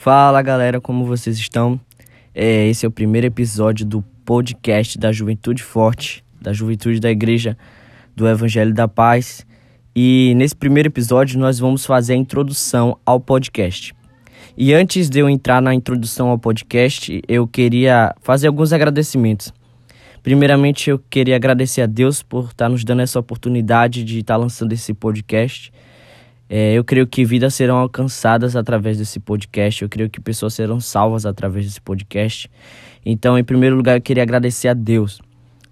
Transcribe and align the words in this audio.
Fala 0.00 0.40
galera, 0.42 0.80
como 0.80 1.04
vocês 1.04 1.36
estão? 1.36 1.78
É, 2.32 2.68
esse 2.68 2.86
é 2.86 2.88
o 2.88 2.90
primeiro 2.90 3.26
episódio 3.26 3.84
do 3.84 4.00
podcast 4.24 4.96
da 4.96 5.10
Juventude 5.10 5.60
Forte, 5.60 6.24
da 6.40 6.52
Juventude 6.52 7.00
da 7.00 7.10
Igreja 7.10 7.58
do 8.14 8.28
Evangelho 8.28 8.72
da 8.72 8.86
Paz. 8.86 9.44
E 9.96 10.34
nesse 10.36 10.54
primeiro 10.54 10.88
episódio 10.88 11.36
nós 11.36 11.58
vamos 11.58 11.84
fazer 11.84 12.12
a 12.12 12.16
introdução 12.16 12.96
ao 13.04 13.18
podcast. 13.18 13.92
E 14.56 14.72
antes 14.72 15.10
de 15.10 15.18
eu 15.18 15.28
entrar 15.28 15.60
na 15.60 15.74
introdução 15.74 16.28
ao 16.28 16.38
podcast, 16.38 17.20
eu 17.26 17.48
queria 17.48 18.14
fazer 18.22 18.46
alguns 18.46 18.72
agradecimentos. 18.72 19.52
Primeiramente, 20.22 20.90
eu 20.90 21.00
queria 21.10 21.34
agradecer 21.34 21.82
a 21.82 21.86
Deus 21.86 22.22
por 22.22 22.50
estar 22.50 22.68
nos 22.68 22.84
dando 22.84 23.02
essa 23.02 23.18
oportunidade 23.18 24.04
de 24.04 24.20
estar 24.20 24.36
lançando 24.36 24.72
esse 24.72 24.94
podcast. 24.94 25.72
É, 26.48 26.72
eu 26.72 26.82
creio 26.82 27.06
que 27.06 27.24
vidas 27.24 27.54
serão 27.54 27.76
alcançadas 27.76 28.56
através 28.56 28.96
desse 28.96 29.20
podcast. 29.20 29.82
Eu 29.82 29.88
creio 29.88 30.08
que 30.08 30.20
pessoas 30.20 30.54
serão 30.54 30.80
salvas 30.80 31.26
através 31.26 31.66
desse 31.66 31.80
podcast. 31.80 32.50
Então, 33.04 33.38
em 33.38 33.44
primeiro 33.44 33.76
lugar, 33.76 33.96
eu 33.96 34.00
queria 34.00 34.22
agradecer 34.22 34.68
a 34.68 34.74
Deus. 34.74 35.20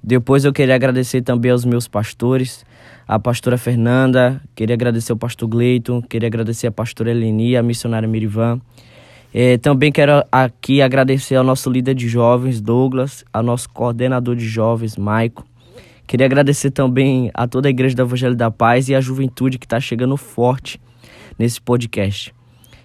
Depois, 0.02 0.45
eu 0.45 0.52
queria 0.52 0.74
agradecer 0.74 1.23
também 1.23 1.51
aos 1.51 1.65
meus 1.65 1.88
pastores, 1.88 2.65
a 3.09 3.18
pastora 3.18 3.59
Fernanda, 3.59 4.41
queria 4.54 4.74
agradecer 4.74 5.10
ao 5.10 5.18
pastor 5.18 5.48
Gleiton, 5.48 6.01
queria 6.01 6.28
agradecer 6.28 6.68
a 6.68 6.73
pastora 6.73 7.10
Eleni, 7.10 7.56
a 7.56 7.62
missionária 7.62 8.06
Mirivan. 8.06 8.60
É, 9.34 9.59
também 9.59 9.90
quero 9.90 10.24
aqui 10.30 10.80
agradecer 10.80 11.34
ao 11.34 11.43
nosso 11.43 11.68
líder 11.68 11.95
de 11.95 12.09
jovens, 12.09 12.60
Douglas, 12.60 13.24
ao 13.32 13.43
nosso 13.43 13.68
coordenador 13.70 14.37
de 14.37 14.46
jovens, 14.46 14.96
Maico 14.96 15.45
Queria 16.06 16.27
agradecer 16.27 16.70
também 16.70 17.30
a 17.34 17.48
toda 17.48 17.69
a 17.69 17.70
Igreja 17.70 17.96
do 17.96 18.02
Evangelho 18.02 18.37
da 18.37 18.51
Paz 18.51 18.88
e 18.88 18.95
a 18.95 19.01
juventude 19.01 19.59
que 19.59 19.66
está 19.66 19.80
chegando 19.80 20.16
forte 20.16 20.80
nesse 21.38 21.60
podcast. 21.60 22.32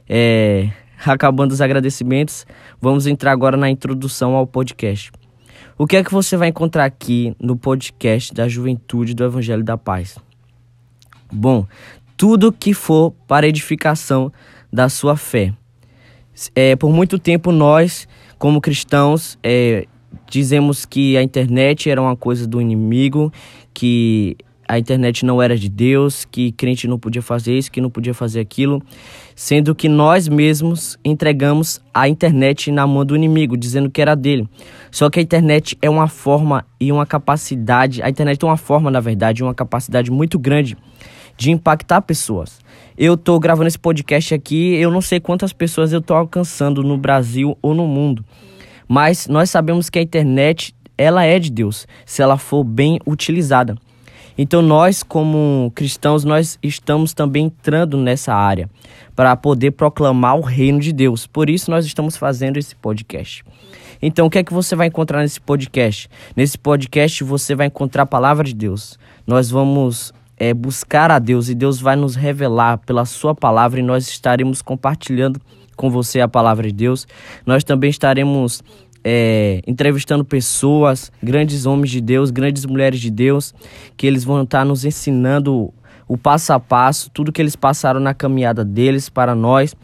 É, 0.09 0.69
acabando 1.05 1.51
os 1.51 1.61
agradecimentos, 1.61 2.45
vamos 2.81 3.05
entrar 3.05 3.31
agora 3.31 3.55
na 3.55 3.69
introdução 3.69 4.35
ao 4.35 4.47
podcast. 4.47 5.11
O 5.77 5.87
que 5.87 5.97
é 5.97 6.03
que 6.03 6.11
você 6.11 6.35
vai 6.35 6.49
encontrar 6.49 6.85
aqui 6.85 7.35
no 7.39 7.55
podcast 7.55 8.33
da 8.33 8.47
Juventude 8.47 9.13
do 9.13 9.23
Evangelho 9.23 9.63
da 9.63 9.77
Paz? 9.77 10.17
Bom, 11.31 11.65
tudo 12.17 12.51
que 12.51 12.73
for 12.73 13.11
para 13.27 13.47
edificação 13.47 14.31
da 14.71 14.89
sua 14.89 15.15
fé. 15.15 15.53
É, 16.55 16.75
por 16.75 16.91
muito 16.91 17.17
tempo 17.17 17.51
nós, 17.51 18.07
como 18.37 18.61
cristãos, 18.61 19.37
é, 19.43 19.87
dizemos 20.29 20.85
que 20.85 21.17
a 21.17 21.23
internet 21.23 21.89
era 21.89 22.01
uma 22.01 22.15
coisa 22.15 22.47
do 22.47 22.61
inimigo, 22.61 23.31
que 23.73 24.37
a 24.71 24.79
internet 24.79 25.25
não 25.25 25.41
era 25.41 25.57
de 25.57 25.67
Deus, 25.67 26.23
que 26.23 26.53
crente 26.53 26.87
não 26.87 26.97
podia 26.97 27.21
fazer 27.21 27.57
isso, 27.57 27.69
que 27.69 27.81
não 27.81 27.89
podia 27.89 28.13
fazer 28.13 28.39
aquilo, 28.39 28.81
sendo 29.35 29.75
que 29.75 29.89
nós 29.89 30.29
mesmos 30.29 30.97
entregamos 31.03 31.81
a 31.93 32.07
internet 32.07 32.71
na 32.71 32.87
mão 32.87 33.03
do 33.03 33.13
inimigo, 33.13 33.57
dizendo 33.57 33.89
que 33.89 34.01
era 34.01 34.15
dele. 34.15 34.47
Só 34.89 35.09
que 35.09 35.19
a 35.19 35.21
internet 35.21 35.77
é 35.81 35.89
uma 35.89 36.07
forma 36.07 36.65
e 36.79 36.89
uma 36.89 37.05
capacidade, 37.05 38.01
a 38.01 38.09
internet 38.09 38.39
tem 38.39 38.47
uma 38.47 38.55
forma, 38.55 38.89
na 38.89 39.01
verdade, 39.01 39.43
uma 39.43 39.53
capacidade 39.53 40.09
muito 40.09 40.39
grande 40.39 40.77
de 41.35 41.51
impactar 41.51 42.01
pessoas. 42.01 42.61
Eu 42.97 43.17
tô 43.17 43.39
gravando 43.39 43.67
esse 43.67 43.79
podcast 43.79 44.33
aqui, 44.33 44.75
eu 44.75 44.89
não 44.89 45.01
sei 45.01 45.19
quantas 45.19 45.51
pessoas 45.51 45.91
eu 45.91 46.01
tô 46.01 46.13
alcançando 46.13 46.81
no 46.81 46.97
Brasil 46.97 47.57
ou 47.61 47.73
no 47.73 47.85
mundo. 47.85 48.23
Mas 48.91 49.25
nós 49.25 49.49
sabemos 49.49 49.89
que 49.89 49.97
a 49.97 50.01
internet, 50.01 50.75
ela 50.97 51.23
é 51.23 51.39
de 51.39 51.49
Deus, 51.49 51.87
se 52.05 52.21
ela 52.21 52.37
for 52.37 52.61
bem 52.61 52.99
utilizada. 53.07 53.77
Então 54.37 54.61
nós, 54.61 55.01
como 55.01 55.71
cristãos, 55.73 56.25
nós 56.25 56.59
estamos 56.61 57.13
também 57.13 57.45
entrando 57.45 57.95
nessa 57.95 58.33
área 58.33 58.69
para 59.15 59.33
poder 59.37 59.71
proclamar 59.71 60.35
o 60.35 60.41
reino 60.41 60.77
de 60.81 60.91
Deus. 60.91 61.25
Por 61.25 61.49
isso 61.49 61.71
nós 61.71 61.85
estamos 61.85 62.17
fazendo 62.17 62.57
esse 62.57 62.75
podcast. 62.75 63.45
Então 64.01 64.25
o 64.25 64.29
que 64.29 64.39
é 64.39 64.43
que 64.43 64.53
você 64.53 64.75
vai 64.75 64.87
encontrar 64.87 65.21
nesse 65.21 65.39
podcast? 65.39 66.09
Nesse 66.35 66.57
podcast 66.57 67.23
você 67.23 67.55
vai 67.55 67.67
encontrar 67.67 68.03
a 68.03 68.05
palavra 68.05 68.43
de 68.43 68.53
Deus. 68.53 68.99
Nós 69.25 69.49
vamos 69.49 70.11
é, 70.35 70.53
buscar 70.53 71.11
a 71.11 71.17
Deus 71.17 71.47
e 71.47 71.55
Deus 71.55 71.79
vai 71.79 71.95
nos 71.95 72.17
revelar 72.17 72.79
pela 72.79 73.05
sua 73.05 73.33
palavra 73.33 73.79
e 73.79 73.83
nós 73.83 74.09
estaremos 74.09 74.61
compartilhando 74.61 75.39
com 75.81 75.89
você 75.89 76.21
a 76.21 76.27
palavra 76.27 76.67
de 76.67 76.73
Deus. 76.73 77.07
Nós 77.43 77.63
também 77.63 77.89
estaremos 77.89 78.61
é, 79.03 79.61
entrevistando 79.65 80.23
pessoas, 80.23 81.11
grandes 81.21 81.65
homens 81.65 81.91
de 81.91 82.01
Deus, 82.01 82.31
grandes 82.31 82.65
mulheres 82.65 82.99
de 82.99 83.09
Deus, 83.09 83.53
que 83.97 84.05
eles 84.05 84.23
vão 84.23 84.43
estar 84.43 84.65
nos 84.65 84.85
ensinando 84.85 85.73
o 86.07 86.17
passo 86.17 86.53
a 86.53 86.59
passo, 86.59 87.09
tudo 87.11 87.31
que 87.31 87.41
eles 87.41 87.55
passaram 87.55 87.99
na 87.99 88.13
caminhada 88.13 88.65
deles 88.65 89.09
para 89.09 89.33
nós. 89.33 89.75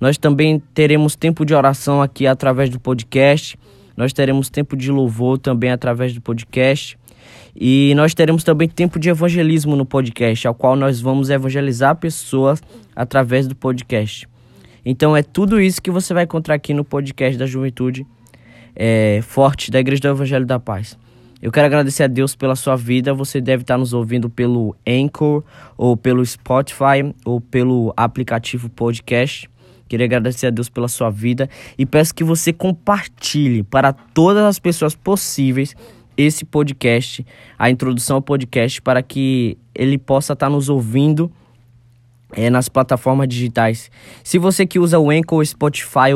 Nós 0.00 0.18
também 0.18 0.62
teremos 0.74 1.16
tempo 1.16 1.44
de 1.44 1.54
oração 1.54 2.02
aqui 2.02 2.26
através 2.26 2.70
do 2.70 2.80
podcast. 2.80 3.58
Nós 3.96 4.12
teremos 4.12 4.50
tempo 4.50 4.76
de 4.76 4.90
louvor 4.90 5.38
também 5.38 5.70
através 5.70 6.12
do 6.12 6.20
podcast. 6.20 6.98
E 7.58 7.94
nós 7.96 8.12
teremos 8.12 8.44
também 8.44 8.68
tempo 8.68 8.98
de 8.98 9.08
evangelismo 9.08 9.74
no 9.74 9.86
podcast, 9.86 10.46
ao 10.46 10.54
qual 10.54 10.76
nós 10.76 11.00
vamos 11.00 11.30
evangelizar 11.30 11.96
pessoas 11.96 12.62
através 12.94 13.46
do 13.46 13.54
podcast. 13.54 14.28
Então 14.84 15.16
é 15.16 15.22
tudo 15.22 15.60
isso 15.60 15.80
que 15.80 15.90
você 15.90 16.12
vai 16.12 16.24
encontrar 16.24 16.54
aqui 16.54 16.74
no 16.74 16.84
podcast 16.84 17.38
da 17.38 17.46
Juventude 17.46 18.06
é, 18.76 19.20
Forte 19.22 19.70
da 19.70 19.80
Igreja 19.80 20.02
do 20.02 20.08
Evangelho 20.08 20.46
da 20.46 20.60
Paz. 20.60 20.98
Eu 21.40 21.52
quero 21.52 21.66
agradecer 21.66 22.04
a 22.04 22.06
Deus 22.06 22.34
pela 22.34 22.56
sua 22.56 22.76
vida. 22.76 23.12
Você 23.12 23.40
deve 23.40 23.62
estar 23.62 23.76
nos 23.76 23.92
ouvindo 23.92 24.28
pelo 24.30 24.76
Anchor, 24.86 25.42
ou 25.76 25.96
pelo 25.96 26.24
Spotify, 26.24 27.14
ou 27.24 27.40
pelo 27.40 27.92
aplicativo 27.96 28.68
podcast. 28.68 29.48
Queria 29.88 30.06
agradecer 30.06 30.48
a 30.48 30.50
Deus 30.50 30.68
pela 30.68 30.88
sua 30.88 31.10
vida 31.10 31.48
e 31.78 31.86
peço 31.86 32.14
que 32.14 32.24
você 32.24 32.52
compartilhe 32.52 33.62
para 33.62 33.92
todas 33.92 34.42
as 34.42 34.58
pessoas 34.58 34.96
possíveis 34.96 35.76
esse 36.16 36.44
podcast, 36.44 37.24
a 37.58 37.70
introdução 37.70 38.16
ao 38.16 38.22
podcast, 38.22 38.82
para 38.82 39.02
que 39.02 39.56
ele 39.74 39.98
possa 39.98 40.32
estar 40.32 40.48
nos 40.48 40.68
ouvindo 40.68 41.30
é, 42.32 42.50
nas 42.50 42.68
plataformas 42.68 43.28
digitais. 43.28 43.90
Se 44.24 44.38
você 44.38 44.66
que 44.66 44.78
usa 44.78 44.98
o 44.98 45.10
Anchor, 45.10 45.44
Spotify 45.44 46.12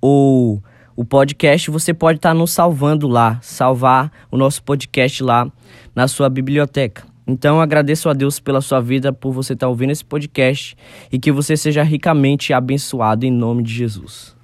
ou 0.00 0.62
o 0.96 1.04
podcast, 1.04 1.70
você 1.70 1.92
pode 1.92 2.18
estar 2.18 2.30
tá 2.30 2.34
nos 2.34 2.50
salvando 2.50 3.06
lá, 3.06 3.38
salvar 3.42 4.10
o 4.30 4.36
nosso 4.36 4.62
podcast 4.62 5.22
lá 5.22 5.46
na 5.94 6.08
sua 6.08 6.30
biblioteca. 6.30 7.04
Então 7.26 7.60
agradeço 7.60 8.08
a 8.08 8.12
Deus 8.12 8.40
pela 8.40 8.60
sua 8.60 8.80
vida, 8.80 9.12
por 9.12 9.32
você 9.32 9.52
estar 9.52 9.66
tá 9.66 9.70
ouvindo 9.70 9.90
esse 9.90 10.04
podcast 10.04 10.76
e 11.12 11.18
que 11.18 11.32
você 11.32 11.56
seja 11.56 11.82
ricamente 11.82 12.52
abençoado 12.52 13.26
em 13.26 13.30
nome 13.30 13.62
de 13.62 13.74
Jesus. 13.74 14.35